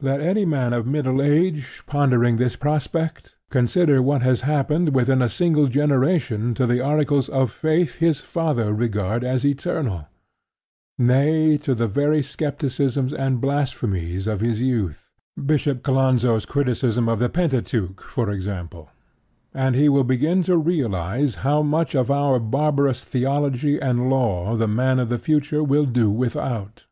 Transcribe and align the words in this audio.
Let 0.00 0.20
any 0.20 0.44
man 0.44 0.72
of 0.72 0.84
middle 0.84 1.22
age, 1.22 1.84
pondering 1.86 2.38
this 2.38 2.56
prospect 2.56 3.36
consider 3.50 4.02
what 4.02 4.20
has 4.20 4.40
happened 4.40 4.92
within 4.96 5.22
a 5.22 5.28
single 5.28 5.68
generation 5.68 6.54
to 6.54 6.66
the 6.66 6.80
articles 6.80 7.28
of 7.28 7.52
faith 7.52 7.94
his 7.94 8.20
father 8.20 8.74
regarded 8.74 9.24
as 9.28 9.46
eternal 9.46 10.08
nay, 10.98 11.56
to 11.58 11.76
the 11.76 11.86
very 11.86 12.20
scepticisms 12.20 13.12
and 13.14 13.40
blasphemies 13.40 14.26
of 14.26 14.40
his 14.40 14.60
youth 14.60 15.08
(Bishop 15.46 15.84
Colenso's 15.84 16.46
criticism 16.46 17.08
of 17.08 17.20
the 17.20 17.28
Pentateuch, 17.28 18.00
for 18.00 18.28
example!); 18.28 18.90
and 19.54 19.76
he 19.76 19.88
will 19.88 20.02
begin 20.02 20.42
to 20.42 20.56
realize 20.56 21.36
how 21.46 21.62
much 21.62 21.94
of 21.94 22.10
our 22.10 22.40
barbarous 22.40 23.04
Theology 23.04 23.78
and 23.78 24.10
Law 24.10 24.56
the 24.56 24.66
man 24.66 24.98
of 24.98 25.08
the 25.08 25.16
future 25.18 25.62
will 25.62 25.86
do 25.86 26.10
without. 26.10 26.86